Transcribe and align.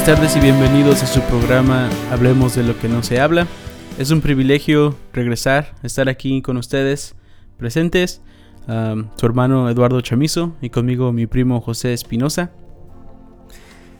buenas 0.00 0.18
tardes 0.18 0.36
y 0.36 0.40
bienvenidos 0.40 1.02
a 1.02 1.06
su 1.06 1.20
programa 1.20 1.90
Hablemos 2.10 2.54
de 2.54 2.62
lo 2.62 2.78
que 2.78 2.88
no 2.88 3.02
se 3.02 3.20
habla. 3.20 3.46
Es 3.98 4.10
un 4.10 4.22
privilegio 4.22 4.96
regresar, 5.12 5.74
estar 5.82 6.08
aquí 6.08 6.40
con 6.40 6.56
ustedes 6.56 7.16
presentes. 7.58 8.22
Su 8.66 9.26
hermano 9.26 9.68
Eduardo 9.68 10.00
Chamizo 10.00 10.54
y 10.62 10.70
conmigo 10.70 11.12
mi 11.12 11.26
primo 11.26 11.60
José 11.60 11.92
Espinosa. 11.92 12.50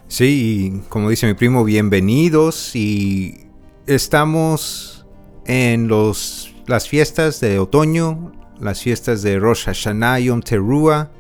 Sí, 0.09 0.81
como 0.89 1.11
dice 1.11 1.27
mi 1.27 1.35
primo, 1.35 1.65
bienvenidos 1.65 2.75
y 2.75 3.49
estamos 3.87 5.05
en 5.45 5.87
los, 5.87 6.55
las 6.67 6.89
fiestas 6.89 7.41
de 7.41 7.59
otoño, 7.59 8.33
las 8.59 8.80
fiestas 8.80 9.21
de 9.21 9.39
Rosh 9.39 9.67
Hashanah 9.67 10.19
Yom 10.21 10.41
Teruah 10.41 11.11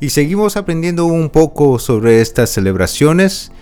y 0.00 0.10
seguimos 0.10 0.56
aprendiendo 0.56 1.06
un 1.06 1.30
poco 1.30 1.78
sobre 1.78 2.20
estas 2.20 2.50
celebraciones. 2.50 3.52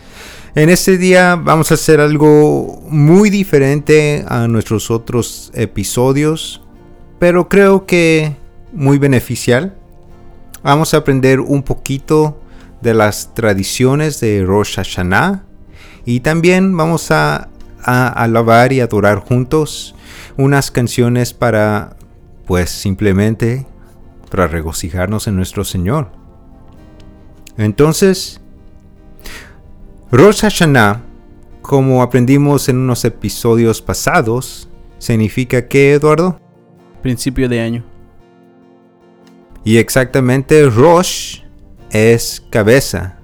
En 0.56 0.70
este 0.70 0.96
día 0.96 1.36
vamos 1.36 1.70
a 1.70 1.74
hacer 1.74 2.00
algo 2.00 2.82
muy 2.88 3.28
diferente 3.28 4.24
a 4.26 4.48
nuestros 4.48 4.90
otros 4.90 5.52
episodios, 5.52 6.62
pero 7.18 7.50
creo 7.50 7.84
que 7.84 8.34
muy 8.72 8.96
beneficial. 8.96 9.76
Vamos 10.62 10.94
a 10.94 10.96
aprender 10.96 11.40
un 11.40 11.62
poquito 11.62 12.40
de 12.80 12.94
las 12.94 13.34
tradiciones 13.34 14.18
de 14.20 14.46
Rosh 14.46 14.76
Hashanah 14.76 15.44
y 16.06 16.20
también 16.20 16.74
vamos 16.74 17.10
a, 17.10 17.50
alabar 17.84 18.72
y 18.72 18.80
adorar 18.80 19.18
juntos 19.18 19.94
unas 20.38 20.70
canciones 20.70 21.34
para, 21.34 21.98
pues 22.46 22.70
simplemente, 22.70 23.66
para 24.30 24.46
regocijarnos 24.46 25.26
en 25.26 25.36
nuestro 25.36 25.64
Señor. 25.64 26.12
Entonces, 27.58 28.40
Rosh 30.12 30.42
Hashanah, 30.42 31.02
como 31.62 32.00
aprendimos 32.00 32.68
en 32.68 32.76
unos 32.76 33.04
episodios 33.04 33.82
pasados, 33.82 34.68
significa 34.98 35.66
que, 35.66 35.94
Eduardo? 35.94 36.40
Principio 37.02 37.48
de 37.48 37.60
año. 37.60 37.84
Y 39.64 39.78
exactamente 39.78 40.70
Rosh 40.70 41.40
es 41.90 42.40
cabeza, 42.50 43.18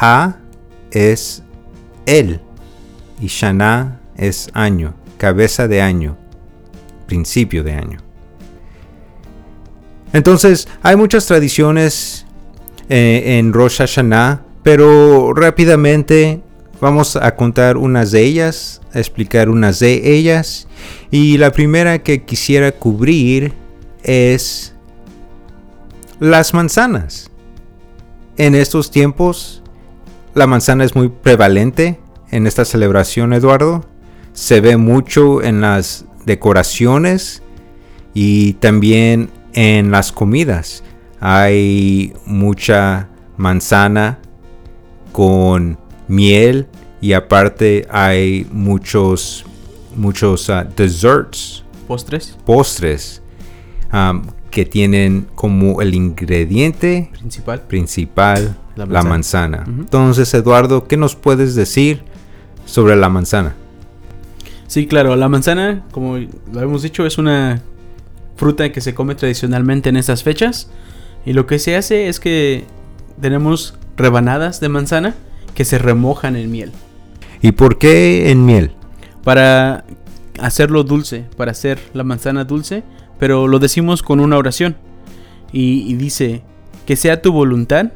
Ha 0.00 0.38
es 0.90 1.44
él 2.04 2.40
y 3.20 3.28
Shana 3.28 4.00
es 4.16 4.50
año, 4.54 4.92
cabeza 5.18 5.68
de 5.68 5.82
año, 5.82 6.16
principio 7.06 7.62
de 7.62 7.74
año. 7.74 7.98
Entonces, 10.12 10.66
hay 10.82 10.96
muchas 10.96 11.26
tradiciones 11.26 12.26
eh, 12.88 13.38
en 13.38 13.52
Rosh 13.52 13.78
Hashanah, 13.78 14.45
pero 14.66 15.32
rápidamente 15.32 16.40
vamos 16.80 17.14
a 17.14 17.36
contar 17.36 17.76
unas 17.76 18.10
de 18.10 18.24
ellas, 18.24 18.80
a 18.92 18.98
explicar 18.98 19.48
unas 19.48 19.78
de 19.78 20.16
ellas. 20.16 20.66
Y 21.12 21.38
la 21.38 21.52
primera 21.52 22.02
que 22.02 22.24
quisiera 22.24 22.72
cubrir 22.72 23.52
es 24.02 24.74
las 26.18 26.52
manzanas. 26.52 27.30
En 28.38 28.56
estos 28.56 28.90
tiempos, 28.90 29.62
la 30.34 30.48
manzana 30.48 30.82
es 30.82 30.96
muy 30.96 31.10
prevalente 31.10 32.00
en 32.32 32.48
esta 32.48 32.64
celebración, 32.64 33.34
Eduardo. 33.34 33.84
Se 34.32 34.60
ve 34.60 34.76
mucho 34.76 35.44
en 35.44 35.60
las 35.60 36.06
decoraciones 36.24 37.40
y 38.14 38.54
también 38.54 39.30
en 39.52 39.92
las 39.92 40.10
comidas. 40.10 40.82
Hay 41.20 42.14
mucha 42.26 43.10
manzana 43.36 44.18
con 45.16 45.78
miel 46.08 46.66
y 47.00 47.14
aparte 47.14 47.88
hay 47.90 48.46
muchos 48.52 49.46
muchos 49.96 50.50
uh, 50.50 50.66
desserts. 50.76 51.64
Postres 51.88 52.36
postres 52.44 53.22
um, 53.94 54.26
que 54.50 54.66
tienen 54.66 55.26
como 55.34 55.80
el 55.80 55.94
ingrediente 55.94 57.08
principal. 57.18 57.62
principal 57.62 58.58
la 58.76 59.02
manzana, 59.02 59.64
entonces 59.66 60.34
Eduardo 60.34 60.86
qué 60.86 60.98
nos 60.98 61.16
puedes 61.16 61.54
decir 61.54 62.02
sobre 62.66 62.94
la 62.94 63.08
manzana 63.08 63.54
sí 64.66 64.86
claro 64.86 65.16
la 65.16 65.30
manzana 65.30 65.86
como 65.92 66.18
lo 66.18 66.60
hemos 66.60 66.82
dicho 66.82 67.06
es 67.06 67.16
una 67.16 67.62
fruta 68.36 68.70
que 68.70 68.82
se 68.82 68.94
come 68.94 69.14
tradicionalmente 69.14 69.88
en 69.88 69.96
estas 69.96 70.22
fechas. 70.22 70.68
Y 71.24 71.32
lo 71.32 71.46
que 71.46 71.58
se 71.58 71.76
hace 71.76 72.08
es 72.08 72.20
que 72.20 72.64
tenemos 73.20 73.74
rebanadas 73.96 74.60
de 74.60 74.68
manzana 74.68 75.14
que 75.54 75.64
se 75.64 75.78
remojan 75.78 76.36
en 76.36 76.50
miel. 76.50 76.72
¿Y 77.42 77.52
por 77.52 77.78
qué 77.78 78.30
en 78.30 78.44
miel? 78.44 78.72
Para 79.24 79.84
hacerlo 80.38 80.84
dulce, 80.84 81.24
para 81.36 81.52
hacer 81.52 81.78
la 81.94 82.04
manzana 82.04 82.44
dulce, 82.44 82.82
pero 83.18 83.48
lo 83.48 83.58
decimos 83.58 84.02
con 84.02 84.20
una 84.20 84.36
oración. 84.36 84.76
Y, 85.52 85.94
dice, 85.94 86.42
que 86.84 86.96
sea 86.96 87.22
tu 87.22 87.32
voluntad, 87.32 87.92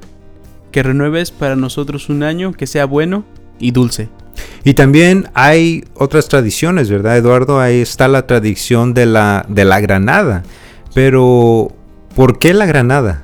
que 0.72 0.82
renueves 0.82 1.30
para 1.30 1.56
nosotros 1.56 2.08
un 2.08 2.22
año, 2.22 2.52
que 2.52 2.66
sea 2.66 2.86
bueno 2.86 3.24
y 3.58 3.72
dulce. 3.72 4.08
Y 4.64 4.74
también 4.74 5.28
hay 5.34 5.84
otras 5.94 6.28
tradiciones, 6.28 6.88
¿verdad, 6.88 7.18
Eduardo? 7.18 7.60
Ahí 7.60 7.80
está 7.80 8.08
la 8.08 8.26
tradición 8.26 8.94
de 8.94 9.04
la, 9.04 9.44
de 9.48 9.64
la 9.64 9.80
granada. 9.80 10.42
Pero 10.94 11.74
¿Por 12.14 12.38
qué 12.38 12.54
la 12.54 12.66
granada? 12.66 13.22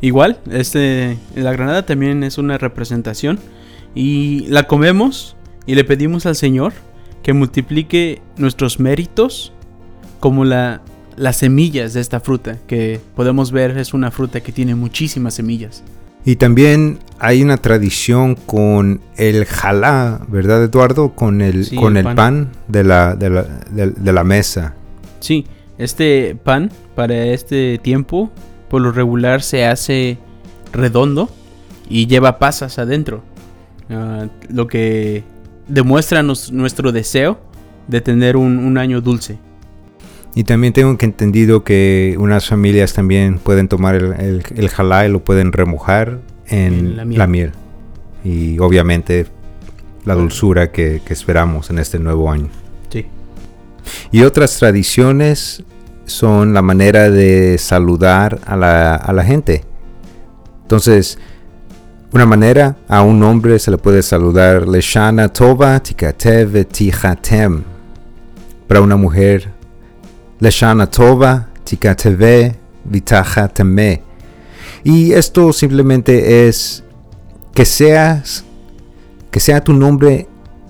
Igual, 0.00 0.38
este, 0.50 1.16
la 1.34 1.52
granada 1.52 1.86
también 1.86 2.22
es 2.22 2.38
una 2.38 2.58
representación 2.58 3.38
y 3.94 4.46
la 4.48 4.66
comemos 4.66 5.36
y 5.66 5.74
le 5.74 5.84
pedimos 5.84 6.26
al 6.26 6.36
Señor 6.36 6.72
que 7.22 7.32
multiplique 7.32 8.20
nuestros 8.36 8.78
méritos 8.78 9.52
como 10.20 10.44
la, 10.44 10.82
las 11.16 11.38
semillas 11.38 11.94
de 11.94 12.00
esta 12.00 12.20
fruta, 12.20 12.58
que 12.66 13.00
podemos 13.14 13.50
ver 13.50 13.76
es 13.78 13.94
una 13.94 14.10
fruta 14.10 14.40
que 14.40 14.52
tiene 14.52 14.74
muchísimas 14.74 15.34
semillas. 15.34 15.82
Y 16.24 16.36
también 16.36 16.98
hay 17.18 17.42
una 17.42 17.56
tradición 17.56 18.34
con 18.34 19.00
el 19.16 19.44
jalá, 19.44 20.26
¿verdad 20.28 20.64
Eduardo? 20.64 21.14
Con 21.14 21.40
el, 21.40 21.68
con 21.76 21.96
el, 21.96 22.14
pan, 22.14 22.50
de, 22.66 22.82
la, 22.84 23.14
de, 23.14 23.30
la, 23.30 23.44
de 23.70 24.12
la 24.12 24.24
mesa. 24.24 24.74
Sí, 25.20 25.46
este 25.78 26.36
pan 26.42 26.70
para 26.94 27.26
este 27.26 27.78
tiempo 27.78 28.30
por 28.68 28.82
lo 28.82 28.92
regular 28.92 29.42
se 29.42 29.64
hace 29.66 30.18
redondo 30.72 31.30
y 31.88 32.06
lleva 32.06 32.38
pasas 32.38 32.78
adentro. 32.78 33.22
Ah, 33.90 34.26
lo 34.48 34.66
que 34.66 35.24
demuestra 35.68 36.22
nuestro 36.22 36.92
deseo 36.92 37.38
de 37.88 38.00
tener 38.00 38.36
un, 38.36 38.78
año 38.78 39.00
dulce. 39.00 39.38
Y 40.34 40.44
también 40.44 40.72
tengo 40.72 40.98
que 40.98 41.06
entendido 41.06 41.64
que 41.64 42.16
unas 42.18 42.46
familias 42.46 42.92
también 42.92 43.38
pueden 43.38 43.68
tomar 43.68 43.94
el, 43.94 44.42
el, 44.54 44.68
jalá 44.68 45.06
y 45.06 45.10
lo 45.10 45.24
pueden 45.24 45.52
remojar 45.52 46.20
en, 46.48 46.96
la, 47.16 47.26
miel. 47.26 47.52
Y 48.22 48.58
obviamente 48.58 49.26
la 50.04 50.14
dulzura 50.14 50.72
que, 50.72 51.00
que 51.04 51.12
esperamos 51.14 51.70
en 51.70 51.78
este 51.78 51.98
nuevo 51.98 52.30
año. 52.30 52.48
Sí. 52.90 53.06
Y 54.12 54.22
otras 54.22 54.58
tradiciones 54.58 55.64
son 56.06 56.54
la 56.54 56.62
manera 56.62 57.10
de 57.10 57.58
saludar 57.58 58.40
a 58.46 58.56
la, 58.56 58.94
a 58.94 59.12
la 59.12 59.24
gente. 59.24 59.64
Entonces, 60.62 61.18
una 62.12 62.24
manera 62.24 62.76
a 62.88 63.02
un 63.02 63.22
hombre 63.22 63.58
se 63.58 63.70
le 63.70 63.78
puede 63.78 64.02
saludar 64.02 64.66
Leshana 64.66 65.28
Tova 65.28 65.78
Tikatev 65.80 66.66
Tichatem. 66.66 67.62
Para 68.66 68.80
una 68.80 68.96
mujer, 68.96 69.52
Leshana 70.40 70.86
Tova 70.86 71.48
Tikateve 71.64 72.54
Vitachateme. 72.84 74.02
Y 74.84 75.12
esto 75.12 75.52
simplemente 75.52 76.46
es 76.46 76.84
que 77.54 77.64
seas, 77.64 78.44
que 79.30 79.40
sea 79.40 79.62
tu 79.62 79.72
nombre 79.72 80.28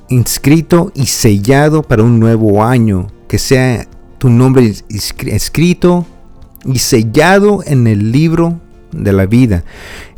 inscrito 0.08 0.90
y 0.94 1.06
sellado 1.06 1.82
para 1.82 2.02
un 2.02 2.18
nuevo 2.18 2.64
año, 2.64 3.08
que 3.28 3.38
sea 3.38 3.86
tu 4.18 4.30
nombre 4.30 4.72
escrito 4.88 6.06
y 6.64 6.78
sellado 6.78 7.62
en 7.66 7.86
el 7.86 8.12
libro 8.12 8.60
de 8.92 9.12
la 9.12 9.26
vida. 9.26 9.64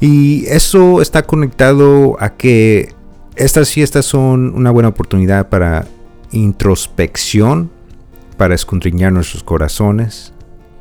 Y 0.00 0.46
eso 0.46 1.02
está 1.02 1.22
conectado 1.22 2.16
a 2.20 2.30
que 2.30 2.94
estas 3.36 3.72
fiestas 3.72 4.04
son 4.04 4.54
una 4.54 4.70
buena 4.70 4.88
oportunidad 4.88 5.48
para 5.48 5.86
introspección, 6.32 7.70
para 8.36 8.54
escondriñar 8.54 9.12
nuestros 9.12 9.42
corazones, 9.42 10.32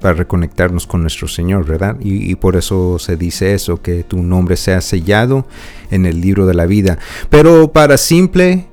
para 0.02 0.14
reconectarnos 0.14 0.86
con 0.86 1.02
nuestro 1.02 1.28
Señor, 1.28 1.66
¿verdad? 1.66 1.98
Y, 2.00 2.36
por 2.36 2.56
eso 2.56 3.00
se 3.00 3.18
dice 3.18 3.54
eso, 3.54 3.82
que 3.82 4.04
tu 4.04 4.22
nombre 4.22 4.56
sea 4.56 4.82
sellado 4.82 5.48
en 5.90 6.06
el 6.06 6.22
libro 6.22 6.46
de 6.46 6.54
la 6.54 6.66
vida. 6.66 7.00
Pero 7.30 7.72
para 7.72 7.98
simple, 7.98 8.68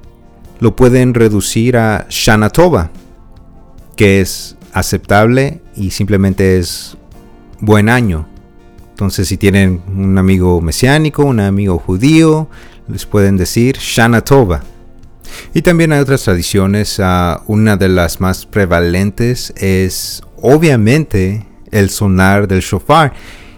lo 0.61 0.77
pueden 0.77 1.15
reducir 1.15 1.77
a 1.77 2.07
Shanatoba, 2.11 2.91
que 3.97 4.21
es 4.21 4.57
aceptable 4.73 5.61
y 5.77 5.91
simplemente 5.91 6.59
es 6.59 6.97
buen 7.61 7.89
año. 7.89 8.29
Entonces 8.91 9.29
si 9.29 9.37
tienen 9.37 9.83
un 9.89 10.19
amigo 10.19 10.61
mesiánico, 10.61 11.25
un 11.25 11.41
amigo 11.41 11.79
judío, 11.79 12.49
les 12.89 13.07
pueden 13.07 13.37
decir 13.37 13.77
Shana 13.79 14.21
Tova. 14.21 14.63
Y 15.53 15.63
también 15.63 15.93
hay 15.93 16.01
otras 16.01 16.23
tradiciones. 16.23 17.01
Ah, 17.01 17.43
una 17.47 17.77
de 17.77 17.89
las 17.89 18.21
más 18.21 18.47
prevalentes 18.47 19.53
es 19.57 20.23
obviamente 20.41 21.47
el 21.71 21.91
sonar 21.91 22.47
del 22.47 22.61
shofar. 22.61 23.13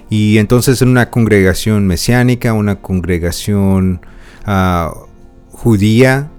Y 0.08 0.38
entonces 0.38 0.80
en 0.82 0.88
una 0.88 1.10
congregación 1.10 1.86
mesiánica, 1.86 2.52
una 2.52 2.76
congregación 2.76 4.00
ah, 4.44 4.94
judía, 5.50 6.30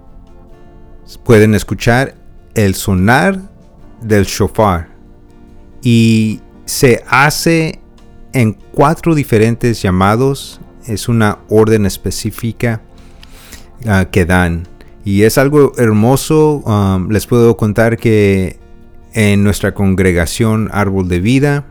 pueden 1.23 1.53
escuchar 1.55 2.15
el 2.55 2.75
sonar 2.75 3.41
del 4.01 4.25
shofar. 4.25 4.89
Y 5.81 6.41
se 6.65 7.03
hace 7.07 7.79
en 8.33 8.53
cuatro 8.71 9.15
diferentes 9.15 9.81
llamados. 9.81 10.59
Es 10.85 11.09
una 11.09 11.39
orden 11.49 11.85
específica 11.85 12.81
ah, 13.87 14.05
que 14.05 14.25
dan. 14.25 14.67
Y 15.03 15.23
es 15.23 15.37
algo 15.37 15.71
hermoso. 15.77 16.57
Um, 16.65 17.09
les 17.09 17.25
puedo 17.27 17.55
contar 17.57 17.97
que 17.97 18.59
en 19.13 19.43
nuestra 19.43 19.73
congregación 19.73 20.69
Árbol 20.71 21.07
de 21.07 21.19
Vida, 21.19 21.65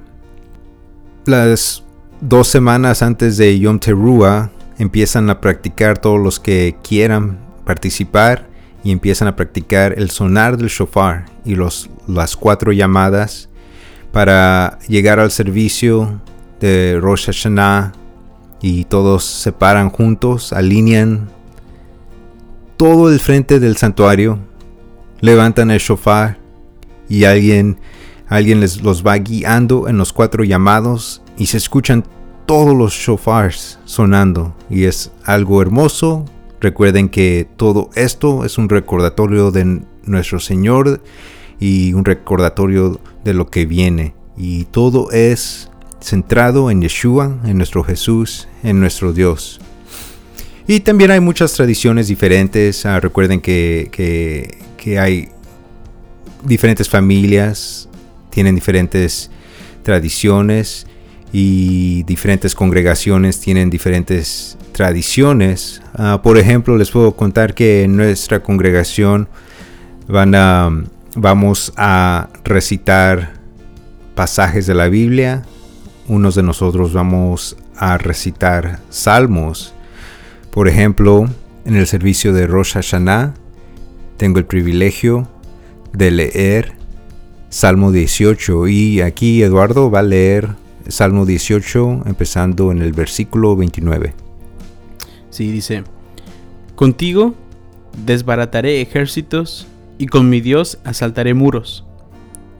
las 1.27 1.85
dos 2.21 2.49
semanas 2.49 3.03
antes 3.03 3.37
de 3.37 3.59
Yom 3.59 3.79
Teruah 3.79 4.51
empiezan 4.79 5.31
a 5.31 5.41
practicar 5.41 5.99
todos 5.99 6.21
los 6.21 6.41
que 6.41 6.77
quieran 6.83 7.39
participar 7.65 8.49
y 8.87 8.93
empiezan 8.93 9.27
a 9.27 9.35
practicar 9.35 9.99
el 9.99 10.11
sonar 10.11 10.57
del 10.57 10.69
shofar 10.69 11.25
y 11.45 11.57
los, 11.57 11.91
las 12.07 12.37
cuatro 12.37 12.71
llamadas 12.71 13.49
para 14.13 14.79
llegar 14.87 15.19
al 15.19 15.33
servicio 15.33 16.21
de 16.61 16.97
Rosh 17.01 17.27
Hashanah 17.27 17.95
y 18.63 18.85
todos 18.85 19.25
se 19.25 19.51
paran 19.51 19.91
juntos, 19.91 20.53
alinean 20.53 21.29
todo 22.77 23.11
el 23.11 23.19
frente 23.19 23.59
del 23.59 23.77
santuario, 23.77 24.39
levantan 25.21 25.73
el 25.73 25.81
shofar 25.81 26.39
y 27.09 27.25
alguien, 27.25 27.81
alguien 28.29 28.61
les 28.61 28.85
los 28.85 29.05
va 29.05 29.17
guiando 29.17 29.89
en 29.89 29.99
los 29.99 30.13
cuatro 30.13 30.45
llamados 30.45 31.23
y 31.37 31.47
se 31.47 31.57
escuchan 31.57 32.05
todos 32.47 32.77
los 32.77 32.93
shofars 32.93 33.81
sonando 33.85 34.55
y 34.71 34.85
es 34.85 35.11
algo 35.25 35.61
hermoso. 35.61 36.25
Recuerden 36.67 37.11
que 37.11 37.47
todo 37.57 37.91
esto 37.95 38.45
es 38.45 38.59
un 38.59 38.69
recordatorio 38.69 39.53
de 39.53 39.83
nuestro 40.03 40.41
Señor 40.41 41.01
y 41.61 41.93
un 41.93 42.05
recordatorio 42.05 43.01
de 43.23 43.35
lo 43.35 43.47
que 43.47 43.67
viene. 43.67 44.17
Y 44.37 44.65
todo 44.65 45.13
es 45.13 45.71
centrado 46.01 46.69
en 46.73 46.83
Yeshua, 46.83 47.39
en 47.45 47.57
nuestro 47.57 47.85
Jesús, 47.85 48.49
en 48.65 48.81
nuestro 48.81 49.13
Dios. 49.13 49.61
Y 50.67 50.81
también 50.81 51.13
hay 51.13 51.21
muchas 51.21 51.53
tradiciones 51.53 52.09
diferentes. 52.09 52.85
Ah, 52.85 52.99
recuerden 52.99 53.41
que, 53.41 53.89
que, 54.77 54.99
hay 54.99 55.29
diferentes 56.43 56.89
familias, 56.89 57.89
tienen 58.31 58.57
diferentes 58.57 59.31
tradiciones 59.85 60.89
y 61.39 62.03
diferentes 62.05 62.55
congregaciones 62.55 63.41
tienen 63.41 63.69
diferentes 63.69 64.57
tradiciones. 64.73 65.83
Ah, 65.95 66.21
por 66.23 66.39
ejemplo, 66.39 66.79
les 66.79 66.91
puedo 66.91 67.15
contar 67.15 67.55
que 67.55 67.83
en 67.83 67.97
nuestra 67.97 68.43
congregación 68.43 69.29
van 70.09 70.35
a, 70.35 70.71
vamos 71.15 71.75
a 71.77 72.29
recitar 72.45 73.35
pasajes 74.15 74.67
de 74.67 74.75
la 74.75 74.89
Biblia. 74.89 75.43
Unos 76.09 76.37
de 76.37 76.43
nosotros 76.43 76.93
vamos 76.93 77.57
a 77.77 77.99
recitar 77.99 78.81
salmos 78.89 79.75
por 80.57 80.69
ejemplo, 80.69 81.29
en 81.67 81.77
el 81.77 81.87
servicio 81.87 82.33
de 82.33 82.47
Rosh 82.47 82.73
Hashanah 82.73 83.35
tengo 84.17 84.39
el 84.39 84.47
privilegio 84.47 85.29
de 85.93 86.11
leer 86.11 86.73
Salmo 87.51 87.93
18 87.93 88.67
y 88.67 89.03
aquí 89.03 89.43
Eduardo 89.43 89.91
va 89.91 89.99
a 89.99 90.03
leer 90.03 90.49
Salmo 90.89 91.27
18 91.27 92.03
empezando 92.07 92.73
en 92.73 92.83
el 92.83 92.93
versículo 92.93 93.57
29. 93.57 94.15
Sí, 95.31 95.51
dice, 95.51 95.85
Contigo 96.75 97.35
desbarataré 98.05 98.81
ejércitos 98.81 99.67
y 99.99 100.07
con 100.07 100.29
mi 100.29 100.41
Dios 100.41 100.79
asaltaré 100.85 101.35
muros. 101.35 101.85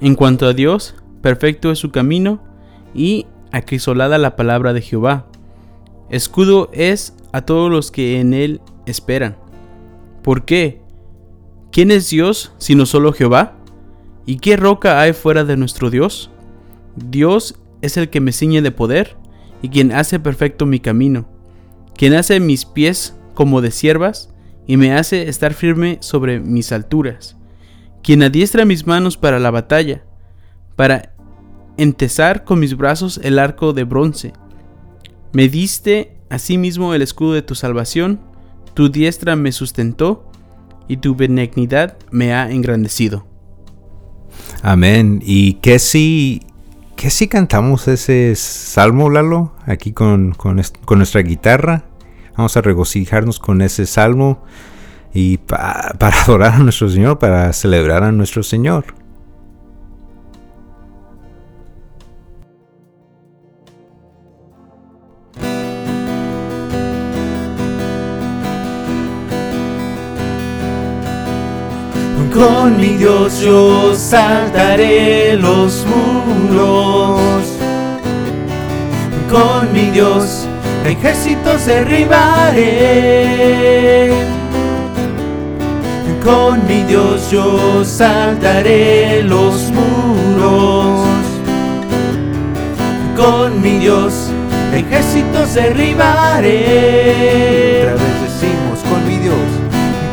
En 0.01 0.15
cuanto 0.15 0.47
a 0.47 0.53
Dios, 0.53 0.95
perfecto 1.23 1.71
es 1.71 1.79
su 1.79 1.91
camino 1.91 2.43
y 2.95 3.27
acrisolada 3.53 4.19
la 4.19 4.37
palabra 4.37 4.73
de 4.73 4.83
Jehová. 4.83 5.27
Escudo 6.11 6.71
es 6.73 7.15
a 7.33 7.43
todos 7.43 7.71
los 7.71 7.91
que 7.91 8.21
en 8.21 8.35
él 8.35 8.61
esperan. 8.87 9.37
¿Por 10.23 10.45
qué? 10.45 10.81
¿Quién 11.73 11.91
es 11.91 12.11
Dios 12.11 12.53
sino 12.59 12.87
solo 12.87 13.13
Jehová? 13.13 13.55
¿Y 14.25 14.39
qué 14.39 14.57
roca 14.57 15.01
hay 15.01 15.13
fuera 15.13 15.45
de 15.45 15.57
nuestro 15.57 15.91
Dios? 15.91 16.31
Dios 16.97 17.57
es 17.83 17.97
el 17.97 18.11
que 18.11 18.21
me 18.21 18.33
ciñe 18.33 18.63
de 18.63 18.71
poder 18.71 19.17
y 19.63 19.69
quien 19.69 19.93
hace 19.93 20.21
perfecto 20.21 20.67
mi 20.67 20.81
camino, 20.81 21.29
quien 21.97 22.15
hace 22.15 22.41
mis 22.41 22.65
pies 22.65 23.17
como 23.35 23.61
de 23.61 23.71
siervas 23.71 24.31
y 24.67 24.77
me 24.77 24.93
hace 24.93 25.29
estar 25.29 25.55
firme 25.55 25.99
sobre 26.01 26.41
mis 26.41 26.73
alturas, 26.73 27.37
quien 28.03 28.23
adiestra 28.23 28.65
mis 28.65 28.87
manos 28.87 29.17
para 29.17 29.39
la 29.39 29.51
batalla, 29.51 30.05
para 30.75 31.15
entesar 31.77 32.45
con 32.45 32.59
mis 32.59 32.77
brazos 32.77 33.21
el 33.23 33.39
arco 33.39 33.73
de 33.73 33.85
bronce. 33.85 34.33
Me 35.33 35.49
diste 35.49 36.17
Asimismo 36.29 36.93
el 36.93 37.03
escudo 37.03 37.35
de 37.35 37.43
tu 37.43 37.55
salvación, 37.55 38.21
tu 38.75 38.89
diestra 38.89 39.37
me 39.37 39.53
sustentó 39.53 40.29
y 40.89 40.97
tu 40.97 41.15
benignidad 41.15 41.97
me 42.11 42.35
ha 42.35 42.51
engrandecido. 42.51 43.27
Amén. 44.63 45.23
¿Y 45.25 45.55
qué 45.55 45.79
si, 45.79 46.43
qué 46.97 47.11
si 47.11 47.29
cantamos 47.29 47.87
ese 47.89 48.35
salmo, 48.35 49.11
Lalo, 49.11 49.53
aquí 49.67 49.93
con, 49.93 50.33
con, 50.33 50.63
nuestra 50.97 51.21
guitarra? 51.21 51.85
Vamos 52.37 52.57
a 52.57 52.63
regocijarnos 52.63 53.39
con 53.39 53.63
ese 53.63 53.87
salmo 53.87 54.43
y 55.13 55.39
para 55.39 55.95
adorar 56.23 56.55
a 56.55 56.59
nuestro 56.59 56.89
Señor, 56.89 57.19
para 57.19 57.53
celebrar 57.53 58.03
a 58.03 58.13
nuestro 58.13 58.43
Señor. 58.43 58.95
Con 72.77 72.85
mi 72.85 72.93
Dios 72.99 73.41
yo 73.41 73.95
saltaré 73.95 75.35
los 75.39 75.87
muros. 75.87 77.47
Con 79.31 79.73
mi 79.73 79.91
Dios 79.93 80.47
ejércitos 80.85 81.65
derribaré. 81.65 82.93
Con 86.23 86.67
mi 86.69 86.83
Dios 86.83 87.31
yo 87.31 87.83
saltaré 87.83 89.23
los 89.23 89.73
muros. 89.73 91.09
Con 93.17 93.63
mi 93.63 93.79
Dios 93.79 94.13
ejércitos 94.75 95.55
derribaré. 95.55 97.07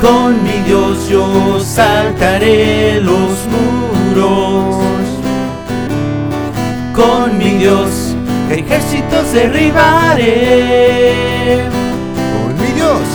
Con 0.03 0.43
mi 0.43 0.59
Dios 0.65 1.07
yo 1.09 1.59
saltaré 1.61 2.99
los 3.01 3.47
muros. 3.53 4.75
Con 6.93 7.37
mi 7.37 7.51
Dios 7.51 8.13
ejércitos 8.51 9.31
derribaré. 9.33 10.33
Con 12.33 12.53
mi 12.61 12.67
Dios. 12.75 13.07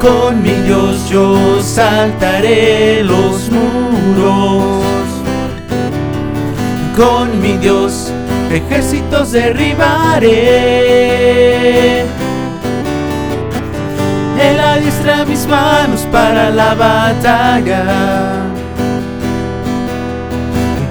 Con 0.00 0.42
mi 0.42 0.54
Dios 0.66 1.06
yo 1.10 1.60
saltaré 1.62 3.02
los 3.04 3.50
muros. 3.50 4.84
Con 6.96 7.42
mi 7.42 7.58
Dios 7.58 8.10
ejércitos 8.50 9.32
derribaré. 9.32 10.26
Él 14.40 14.60
adiestra 14.60 15.24
mis 15.24 15.46
manos 15.46 16.06
para 16.12 16.50
la 16.50 16.74
batalla. 16.74 17.84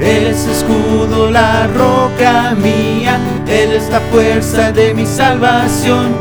Él 0.00 0.26
es 0.26 0.46
escudo, 0.46 1.30
la 1.30 1.68
roca 1.68 2.56
mía. 2.56 3.20
Él 3.46 3.72
es 3.72 3.88
la 3.88 4.00
fuerza 4.00 4.72
de 4.72 4.94
mi 4.94 5.06
salvación. 5.06 6.16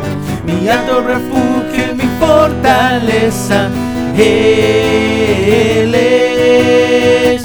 Mi 0.45 0.69
alto 0.69 1.01
refugio 1.01 1.93
y 1.93 1.95
mi 1.95 2.07
fortaleza. 2.19 3.69
Él 4.15 5.95
es 5.95 7.43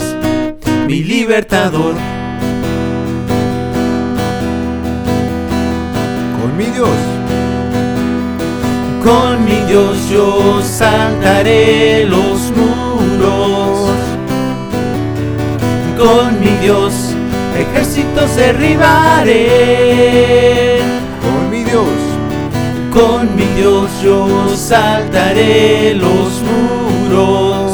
mi 0.87 1.03
libertador 1.03 1.95
Dios 9.77 10.09
yo 10.09 10.59
saltaré 10.63 12.05
los 12.05 12.51
muros. 12.57 13.91
Con 15.95 16.39
mi 16.39 16.49
Dios 16.63 17.13
ejércitos 17.55 18.35
derribaré. 18.35 19.45
Con 21.21 21.51
mi 21.51 21.63
Dios. 21.63 21.85
Con 22.91 23.35
mi 23.35 23.45
Dios 23.55 23.91
yo 24.03 24.49
saltaré 24.55 25.93
los 25.93 26.41
muros. 26.49 27.71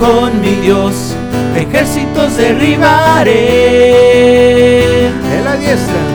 Con 0.00 0.40
mi 0.40 0.56
Dios 0.62 1.14
ejércitos 1.54 2.36
derribaré. 2.36 3.36
En 5.06 5.44
la 5.44 5.54
diestra. 5.54 6.05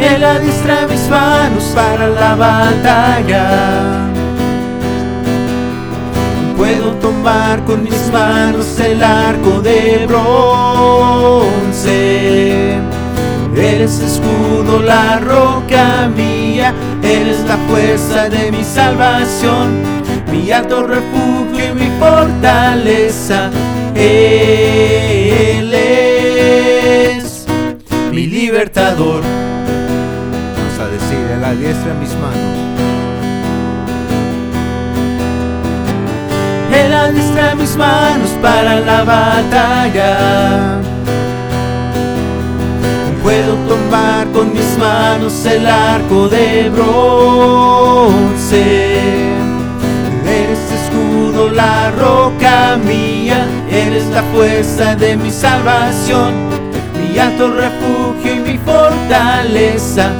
Él 0.00 0.24
adiestra 0.24 0.86
mis 0.88 1.08
manos 1.08 1.64
para 1.74 2.08
la 2.08 2.36
batalla. 2.36 4.08
Puedo 6.56 6.92
tomar 6.94 7.64
con 7.64 7.82
mis 7.82 8.10
manos 8.12 8.78
el 8.80 9.02
arco 9.02 9.60
de 9.60 10.06
bronce. 10.06 11.58
Eres 13.56 14.00
escudo, 14.00 14.80
la 14.80 15.18
roca 15.18 16.08
mía, 16.16 16.72
eres 17.02 17.40
la 17.40 17.56
fuerza 17.68 18.28
de 18.28 18.52
mi 18.52 18.62
salvación, 18.62 19.82
mi 20.30 20.52
alto 20.52 20.84
refugio 20.84 21.70
y 21.70 21.74
mi 21.74 21.90
fortaleza. 21.98 23.50
Él 23.96 25.74
es 25.74 27.46
mi 28.12 28.26
libertador. 28.26 29.47
Vamos 31.48 31.62
a 31.62 31.64
decir, 31.64 31.64
en 31.64 31.64
la 31.64 31.66
diestra 31.66 31.94
mis 31.94 32.14
manos. 32.14 32.36
Él 36.74 36.92
adiestra 36.92 37.54
mis 37.54 37.76
manos 37.76 38.30
para 38.42 38.80
la 38.80 39.04
batalla. 39.04 40.80
Puedo 43.22 43.54
tomar 43.66 44.26
con 44.28 44.52
mis 44.52 44.78
manos 44.78 45.46
el 45.46 45.66
arco 45.66 46.28
de 46.28 46.70
bronce. 46.70 48.18
Eres 50.26 50.70
escudo, 50.70 51.48
la 51.50 51.90
roca 51.92 52.76
mía, 52.84 53.46
eres 53.70 54.06
la 54.08 54.22
fuerza 54.34 54.94
de 54.96 55.16
mi 55.16 55.30
salvación, 55.30 56.34
mi 56.98 57.18
alto 57.18 57.50
refugio 57.50 58.34
y 58.34 58.40
mi 58.40 58.58
fortaleza. 58.58 60.10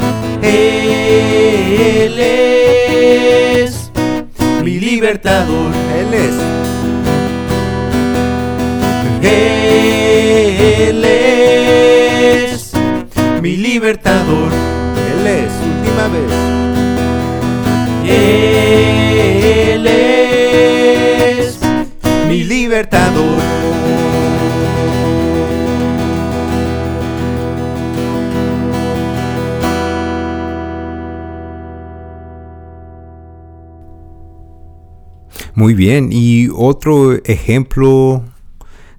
Él 0.42 2.18
es 2.18 3.90
mi 4.62 4.78
libertador. 4.78 5.72
Él 5.98 6.14
es. 6.14 6.34
Él 9.22 11.04
es 11.04 12.72
mi 13.42 13.56
libertador. 13.56 14.52
Él 15.10 15.26
es. 15.26 15.52
Última 15.76 16.08
vez. 16.08 16.32
Él 18.10 19.86
es 19.86 21.58
mi 22.28 22.44
libertador. 22.44 23.38
Muy 35.58 35.74
bien. 35.74 36.10
Y 36.12 36.50
otro 36.54 37.14
ejemplo 37.24 38.22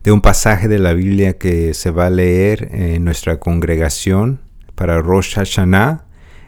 de 0.03 0.11
un 0.11 0.19
pasaje 0.19 0.67
de 0.67 0.77
la 0.77 0.91
Biblia 0.91 1.37
que 1.37 1.73
se 1.73 1.89
va 1.89 2.07
a 2.07 2.09
leer 2.09 2.67
en 2.73 3.05
nuestra 3.05 3.39
congregación 3.39 4.41
para 4.75 5.01
Rosh 5.01 5.35
Hashanah 5.35 6.03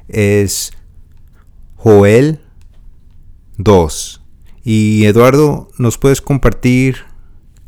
es 0.10 0.74
Joel 1.78 2.42
2. 3.56 4.22
Y 4.66 5.06
Eduardo, 5.06 5.70
¿nos 5.78 5.98
puedes 5.98 6.20
compartir 6.20 6.98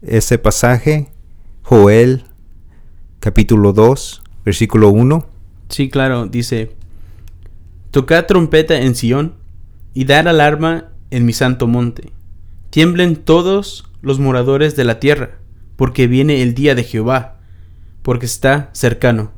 ese 0.01 0.37
pasaje? 0.37 1.07
Joel 1.61 2.25
capítulo 3.21 3.71
2, 3.71 4.21
versículo 4.43 4.89
1. 4.89 5.25
Sí, 5.69 5.87
claro, 5.87 6.27
dice, 6.27 6.75
Tocad 7.91 8.25
trompeta 8.25 8.81
en 8.81 8.95
Sión 8.95 9.35
y 9.93 10.03
dar 10.03 10.27
alarma 10.27 10.89
en 11.09 11.23
mi 11.23 11.31
santo 11.31 11.67
monte. 11.67 12.11
Tiemblen 12.73 13.17
todos 13.17 13.87
los 14.01 14.19
moradores 14.19 14.75
de 14.75 14.83
la 14.83 14.99
tierra, 14.99 15.37
porque 15.75 16.07
viene 16.07 16.41
el 16.41 16.55
día 16.55 16.73
de 16.73 16.83
Jehová, 16.83 17.37
porque 18.01 18.25
está 18.25 18.71
cercano. 18.73 19.31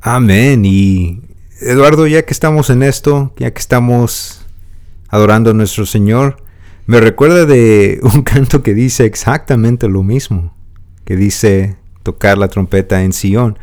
Amén. 0.00 0.64
Y 0.64 1.20
Eduardo, 1.60 2.08
ya 2.08 2.24
que 2.24 2.32
estamos 2.32 2.70
en 2.70 2.82
esto, 2.82 3.32
ya 3.38 3.52
que 3.52 3.60
estamos 3.60 4.44
adorando 5.06 5.50
a 5.50 5.54
nuestro 5.54 5.86
Señor, 5.86 6.42
me 6.86 6.98
recuerda 6.98 7.46
de 7.46 8.00
un 8.02 8.22
canto 8.22 8.64
que 8.64 8.74
dice 8.74 9.04
exactamente 9.04 9.88
lo 9.88 10.02
mismo, 10.02 10.56
que 11.04 11.14
dice 11.14 11.76
tocar 12.02 12.36
la 12.36 12.48
trompeta 12.48 13.04
en 13.04 13.12
Sion. 13.12 13.60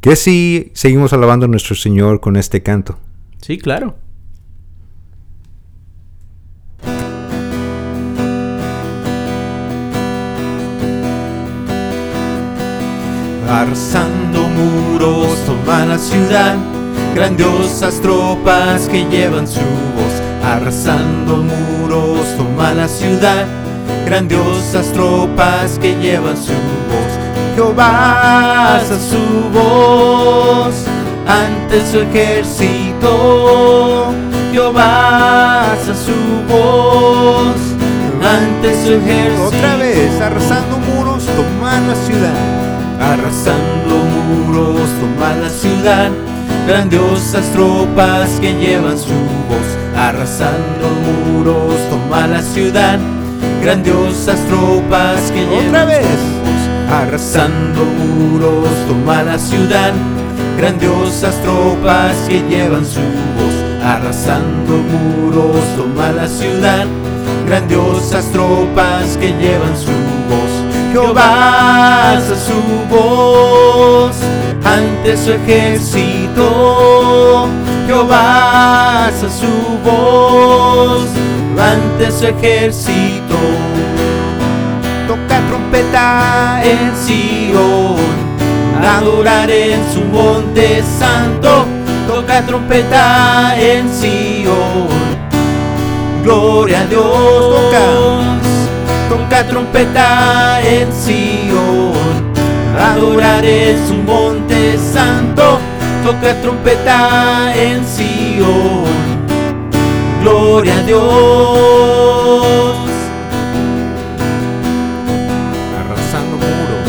¿Qué 0.00 0.16
si 0.16 0.72
seguimos 0.74 1.12
alabando 1.12 1.46
a 1.46 1.48
nuestro 1.48 1.76
Señor 1.76 2.18
con 2.18 2.34
este 2.34 2.64
canto? 2.64 2.98
Sí, 3.40 3.58
claro. 3.58 3.94
Arrasando 13.54 14.48
muros, 14.48 15.38
toma 15.46 15.86
la 15.86 15.96
ciudad, 15.96 16.56
grandiosas 17.14 18.00
tropas 18.00 18.88
que 18.88 19.04
llevan 19.04 19.46
su 19.46 19.60
voz. 19.60 20.20
Arrasando 20.44 21.36
muros, 21.36 22.36
toma 22.36 22.74
la 22.74 22.88
ciudad, 22.88 23.46
grandiosas 24.06 24.92
tropas 24.92 25.78
que 25.78 25.94
llevan 26.00 26.36
su 26.36 26.50
voz. 26.50 27.12
Jehová 27.54 28.74
alza 28.74 28.98
su 28.98 29.48
voz 29.52 30.74
ante 31.28 31.86
su 31.86 32.00
ejército. 32.00 34.12
Jehová 34.50 35.70
alza 35.70 35.94
su 35.94 36.10
voz 36.52 37.54
ante 38.20 38.74
su 38.84 38.94
ejército. 38.94 39.46
Otra 39.46 39.76
vez, 39.76 40.20
arrasando 40.20 40.78
muros, 40.78 41.24
toma 41.36 41.78
la 41.86 41.94
ciudad. 41.94 42.63
Arrasando 43.12 43.96
muros, 44.14 44.88
toma 44.98 45.34
la 45.34 45.50
ciudad, 45.50 46.10
grandiosas 46.66 47.44
tropas 47.52 48.30
que 48.40 48.54
llevan 48.54 48.98
su 48.98 49.12
voz. 49.48 49.68
Arrasando 49.94 50.88
muros, 51.04 51.74
toma 51.90 52.26
la 52.26 52.40
ciudad, 52.40 52.98
grandiosas 53.62 54.40
tropas 54.46 55.30
que 55.32 55.40
llevan 55.44 55.68
Otra 55.68 55.84
vez. 55.84 56.06
su 56.06 56.40
voz. 56.40 56.98
Arrasando 57.02 57.84
muros, 57.84 58.68
toma 58.88 59.22
la 59.22 59.38
ciudad, 59.38 59.92
grandiosas 60.56 61.34
tropas 61.42 62.16
que 62.26 62.40
llevan 62.48 62.86
su 62.86 63.00
voz. 63.00 63.54
Arrasando 63.84 64.78
muros, 64.78 65.62
toma 65.76 66.10
la 66.12 66.26
ciudad, 66.26 66.86
grandiosas 67.46 68.24
tropas 68.32 69.18
que 69.20 69.28
llevan 69.28 69.76
su 69.76 69.90
voz. 69.90 70.23
Jehová 70.94 72.12
alza 72.12 72.36
su 72.36 72.54
voz 72.88 74.14
ante 74.64 75.16
su 75.16 75.32
ejército. 75.32 76.46
Jehová 77.88 79.06
alza 79.06 79.28
su 79.28 79.80
voz 79.84 81.08
ante 81.58 82.12
su 82.12 82.26
ejército. 82.28 83.34
Toca 85.08 85.40
trompeta 85.48 86.62
en 86.62 86.96
Sion, 86.96 87.96
adorar 88.96 89.50
en 89.50 89.80
su 89.92 90.00
monte 90.00 90.80
santo. 90.96 91.66
Toca 92.06 92.40
trompeta 92.42 93.56
en 93.58 93.92
Sion, 93.92 94.86
gloria 96.22 96.82
a 96.82 96.86
Dios. 96.86 97.02
Toca. 97.02 98.43
Toca 99.24 99.46
trompeta 99.48 100.60
en 100.60 100.92
Sion, 100.92 101.94
adorar 102.78 103.42
en 103.42 103.88
su 103.88 103.94
monte 103.94 104.76
santo. 104.76 105.58
Toca 106.04 106.34
trompeta 106.42 107.50
en 107.56 107.82
Sion, 107.86 108.84
gloria 110.20 110.76
a 110.76 110.82
Dios. 110.82 112.76
Arrasando 115.80 116.36
muros. 116.36 116.88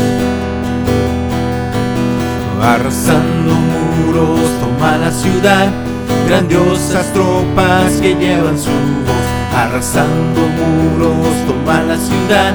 Arrasando 2.62 3.54
muros, 3.54 4.42
toma 4.60 4.98
la 4.98 5.12
ciudad, 5.12 5.70
Grandiosas 6.28 7.14
tropas 7.14 7.94
que 8.02 8.14
llevan 8.14 8.60
su 8.60 8.72
voz, 8.72 9.15
arrasando 9.64 10.42
muros, 10.42 11.36
toman 11.48 11.88
la 11.88 11.98
ciudad. 11.98 12.54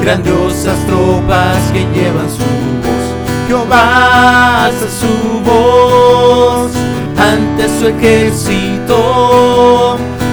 Grandiosas 0.00 0.78
tropas 0.86 1.70
que 1.72 1.80
llevan 1.94 2.28
su 2.30 2.38
voz, 2.82 3.04
Jehová 3.46 4.64
alza 4.64 4.86
su 4.88 5.40
voz 5.40 6.72
ante 7.18 7.68
su 7.78 7.86
ejército. 7.88 8.96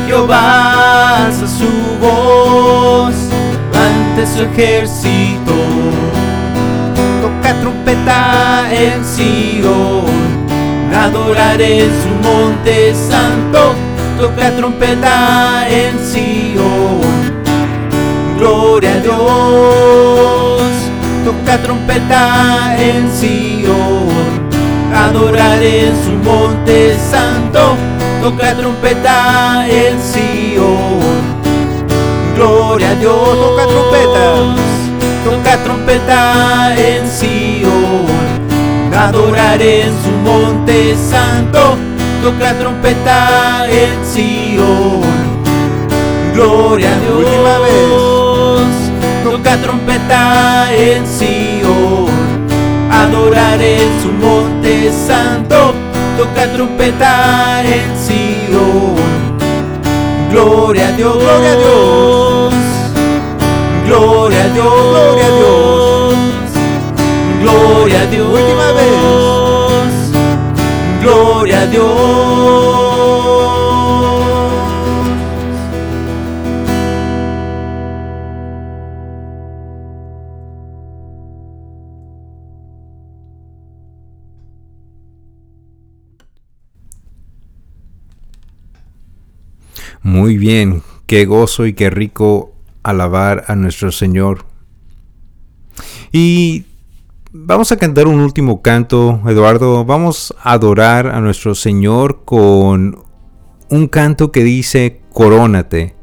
Jehová 0.07 1.25
alza 1.25 1.47
su 1.47 1.69
voz 1.99 3.15
ante 3.73 4.25
su 4.25 4.43
ejército. 4.43 5.53
Toca 7.21 7.53
trompeta 7.59 8.67
en 8.71 9.03
Sion 9.03 10.27
adorar 11.07 11.61
en 11.61 11.89
su 12.01 12.09
monte 12.27 12.93
santo, 12.93 13.75
toca 14.17 14.51
trompeta 14.55 15.67
en 15.69 16.00
Sion. 16.00 17.01
Gloria 18.38 18.93
a 18.93 19.00
Dios, 19.00 20.62
toca 21.25 21.57
trompeta 21.62 22.75
en 22.77 23.12
Sion. 23.12 24.47
Adorar 24.93 25.62
en 25.62 25.93
su 26.03 26.12
monte 26.24 26.97
santo, 26.97 27.77
toca 28.21 28.55
trompeta 28.55 29.65
en 29.67 30.01
Sion. 30.01 31.38
Gloria 32.36 32.91
a 32.91 32.95
Dios, 32.95 33.38
toca 33.38 33.67
trompeta, 33.67 34.55
toca 35.24 35.63
trompeta 35.63 36.75
en 36.75 37.07
Sion 37.07 38.27
adorar 38.97 39.62
en 39.62 39.93
su 40.03 40.12
monte 40.24 40.95
santo, 40.95 41.77
toca 42.21 42.53
trompeta 42.53 43.65
en 43.69 44.05
Sion. 44.05 45.01
Gloria 46.33 46.89
a 46.93 47.00
Dios. 47.00 47.17
Última 47.17 47.59
vez. 47.59 48.88
Toca 49.24 49.57
trompeta 49.57 50.67
en 50.74 51.05
Sion. 51.05 52.07
Adorar 52.91 53.62
en 53.62 54.01
su 54.01 54.12
monte 54.12 54.91
santo, 54.91 55.74
toca 56.17 56.51
trompeta 56.53 57.62
en 57.63 57.97
Sion. 57.97 58.95
Gloria 60.31 60.89
a 60.89 60.91
Dios. 60.91 61.17
Gloria 61.17 61.51
a 61.51 61.55
Dios. 61.55 62.53
Gloria 63.86 64.43
a 64.43 64.47
Dios. 64.50 64.74
Gloria 64.91 65.25
a 65.25 65.31
Dios. 65.38 66.15
Gloria 67.41 68.01
a 68.01 68.05
Dios. 68.05 68.27
Última 68.27 68.71
vez. 68.74 69.26
Muy 90.03 90.38
bien, 90.38 90.83
qué 91.05 91.25
gozo 91.25 91.66
y 91.66 91.74
qué 91.74 91.90
rico 91.90 92.53
alabar 92.83 93.46
a 93.48 93.55
nuestro 93.55 93.92
Señor. 93.92 94.46
Y 96.12 96.66
Vamos 97.33 97.74
a 97.74 97.77
cantar 97.77 98.07
un 98.07 98.22
último 98.22 98.61
canto, 98.61 99.22
Eduardo. 99.27 99.83
Vamos 99.83 100.33
a 100.42 100.53
adorar 100.53 101.07
a 101.07 101.20
nuestro 101.20 101.55
Señor 101.55 102.24
con 102.24 103.03
un 103.70 103.87
canto 103.90 104.31
que 104.31 104.46
dice 104.46 105.01
Corónate. 105.11 105.94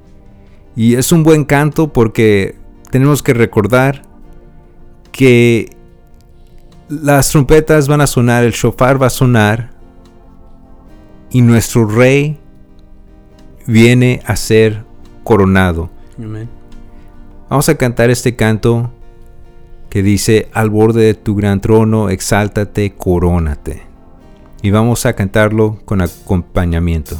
Y 0.76 0.96
es 0.96 1.12
un 1.12 1.22
buen 1.22 1.46
canto 1.46 1.94
porque 1.94 2.56
tenemos 2.90 3.22
que 3.22 3.32
recordar 3.32 4.02
que 5.12 5.70
las 6.90 7.30
trompetas 7.30 7.88
van 7.88 8.02
a 8.02 8.06
sonar, 8.06 8.44
el 8.44 8.52
shofar 8.52 9.00
va 9.00 9.06
a 9.06 9.10
sonar 9.10 9.70
y 11.30 11.40
nuestro 11.40 11.86
rey 11.86 12.38
viene 13.66 14.20
a 14.26 14.36
ser 14.36 14.84
coronado. 15.22 15.88
Vamos 17.48 17.68
a 17.70 17.76
cantar 17.76 18.10
este 18.10 18.36
canto 18.36 18.90
que 19.94 20.02
dice, 20.02 20.48
al 20.52 20.70
borde 20.70 21.04
de 21.04 21.14
tu 21.14 21.36
gran 21.36 21.60
trono, 21.60 22.08
exáltate, 22.10 22.94
corónate. 22.96 23.82
Y 24.60 24.72
vamos 24.72 25.06
a 25.06 25.12
cantarlo 25.12 25.78
con 25.84 26.00
acompañamiento. 26.00 27.16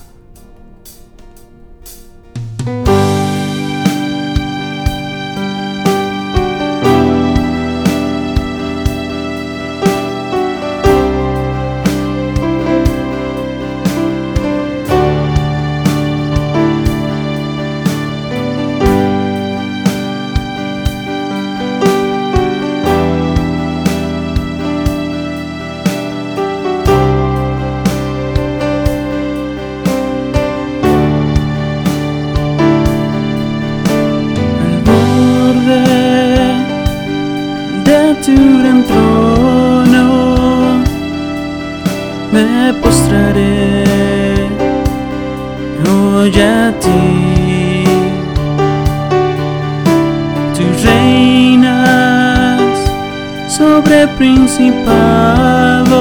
Principados, 54.16 55.94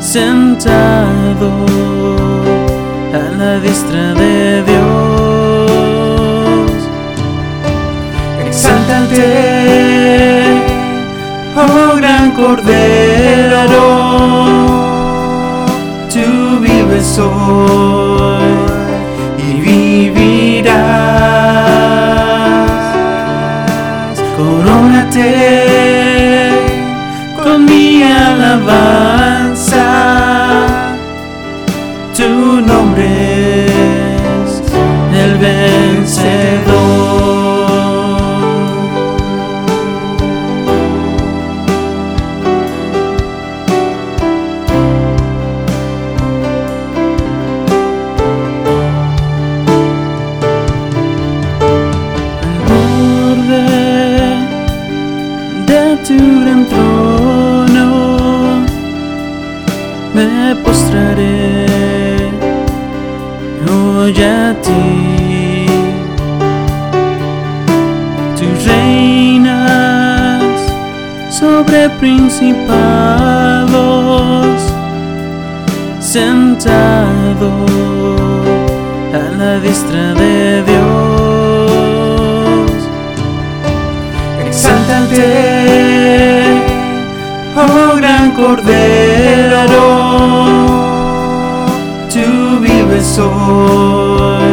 sentado 0.00 1.50
a 3.12 3.18
la 3.38 3.58
diestra 3.60 4.14
de 4.14 4.62
Dios. 4.62 5.70
Exáltate, 8.46 9.24
oh 11.56 11.96
gran 11.96 12.30
Cordero, 12.32 13.66
tú 16.12 16.60
vives 16.60 17.18
hoy 17.18 18.45
principados, 71.90 73.72
sentado 76.00 77.50
a 79.12 79.18
la 79.38 79.58
diestra 79.60 80.14
de 80.14 80.62
Dios. 80.64 81.70
Exáltate, 84.46 85.24
oh 87.56 87.96
gran 87.96 88.32
Cordero, 88.32 89.66
hoy 93.18 94.45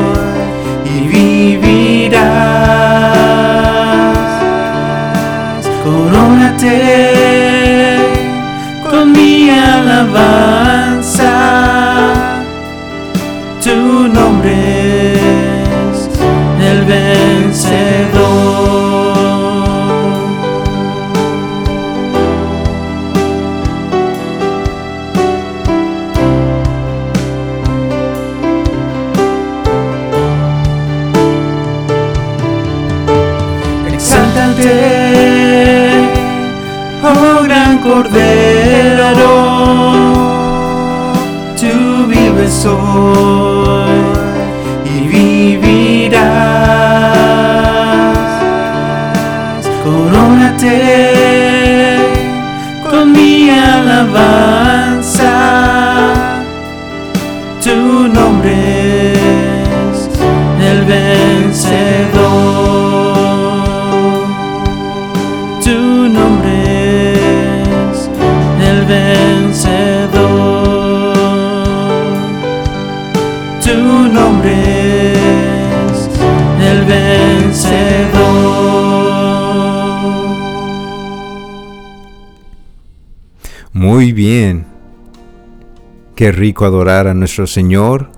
Qué 86.23 86.31
rico 86.31 86.63
adorar 86.63 87.07
a 87.07 87.13
nuestro 87.13 87.45
Señor. 87.47 88.09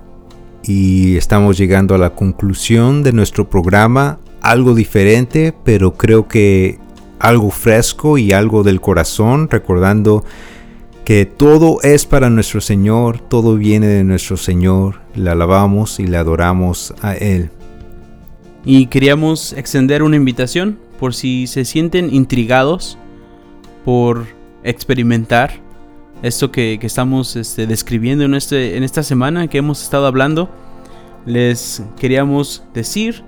Y 0.62 1.16
estamos 1.16 1.58
llegando 1.58 1.92
a 1.92 1.98
la 1.98 2.10
conclusión 2.10 3.02
de 3.02 3.12
nuestro 3.12 3.50
programa. 3.50 4.20
Algo 4.42 4.76
diferente, 4.76 5.52
pero 5.64 5.94
creo 5.94 6.28
que 6.28 6.78
algo 7.18 7.50
fresco 7.50 8.16
y 8.16 8.30
algo 8.30 8.62
del 8.62 8.80
corazón, 8.80 9.48
recordando 9.50 10.24
que 11.04 11.26
todo 11.26 11.82
es 11.82 12.06
para 12.06 12.30
nuestro 12.30 12.60
Señor, 12.60 13.18
todo 13.18 13.56
viene 13.56 13.88
de 13.88 14.04
nuestro 14.04 14.36
Señor, 14.36 15.00
le 15.16 15.30
alabamos 15.30 15.98
y 15.98 16.06
le 16.06 16.16
adoramos 16.16 16.94
a 17.02 17.16
Él. 17.16 17.50
Y 18.64 18.86
queríamos 18.86 19.52
extender 19.52 20.04
una 20.04 20.14
invitación 20.14 20.78
por 21.00 21.12
si 21.12 21.48
se 21.48 21.64
sienten 21.64 22.14
intrigados 22.14 22.98
por 23.84 24.26
experimentar 24.62 25.65
esto 26.22 26.50
que, 26.50 26.78
que 26.80 26.86
estamos 26.86 27.36
este, 27.36 27.66
describiendo 27.66 28.24
en, 28.24 28.34
este, 28.34 28.76
en 28.76 28.82
esta 28.82 29.02
semana 29.02 29.48
que 29.48 29.58
hemos 29.58 29.82
estado 29.82 30.06
hablando. 30.06 30.50
Les 31.24 31.82
queríamos 31.98 32.62
decir 32.72 33.22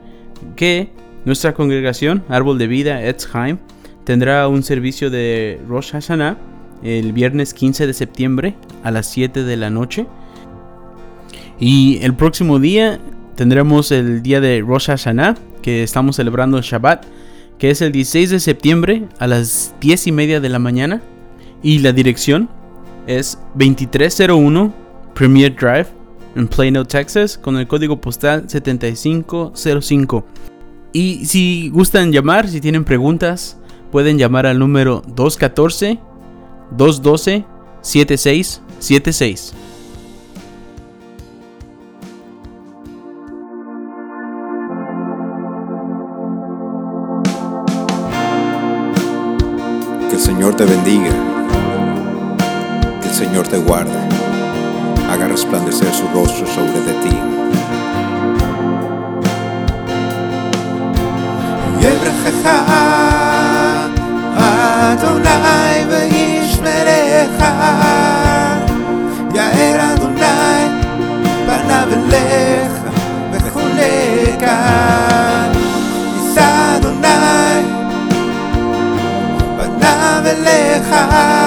que 0.56 0.90
nuestra 1.24 1.54
congregación, 1.54 2.22
Árbol 2.28 2.58
de 2.58 2.66
Vida, 2.66 3.02
Etzheim, 3.04 3.58
tendrá 4.04 4.48
un 4.48 4.62
servicio 4.62 5.10
de 5.10 5.60
Rosh 5.68 5.92
Hashanah 5.92 6.38
el 6.82 7.12
viernes 7.12 7.54
15 7.54 7.86
de 7.86 7.92
septiembre 7.94 8.54
a 8.84 8.90
las 8.90 9.06
7 9.06 9.42
de 9.42 9.56
la 9.56 9.70
noche. 9.70 10.06
Y 11.58 11.98
el 12.02 12.14
próximo 12.14 12.58
día 12.58 13.00
tendremos 13.34 13.90
el 13.90 14.22
día 14.22 14.40
de 14.40 14.60
Rosh 14.60 14.86
Hashanah, 14.86 15.36
que 15.62 15.82
estamos 15.82 16.16
celebrando 16.16 16.56
el 16.56 16.62
Shabbat, 16.62 17.04
que 17.58 17.70
es 17.70 17.82
el 17.82 17.90
16 17.90 18.30
de 18.30 18.40
septiembre 18.40 19.04
a 19.18 19.26
las 19.26 19.74
10 19.80 20.06
y 20.06 20.12
media 20.12 20.40
de 20.40 20.48
la 20.48 20.58
mañana. 20.58 21.02
Y 21.62 21.80
la 21.80 21.92
dirección 21.92 22.48
es 23.08 23.38
2301 23.54 24.72
Premier 25.14 25.56
Drive 25.56 25.88
en 26.36 26.46
Plano, 26.46 26.84
Texas, 26.84 27.36
con 27.36 27.56
el 27.56 27.66
código 27.66 28.00
postal 28.00 28.48
7505. 28.48 30.24
Y 30.92 31.24
si 31.24 31.70
gustan 31.70 32.12
llamar, 32.12 32.48
si 32.48 32.60
tienen 32.60 32.84
preguntas, 32.84 33.58
pueden 33.90 34.18
llamar 34.18 34.46
al 34.46 34.58
número 34.58 35.02
214 35.14 35.98
212 36.76 37.44
7676. 37.80 39.54
海 80.80 81.37